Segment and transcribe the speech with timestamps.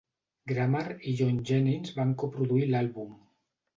[0.51, 3.17] Grammer i John Jennings van coproduir l'àlbum.